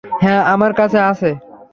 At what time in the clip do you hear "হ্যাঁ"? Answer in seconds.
0.21-0.41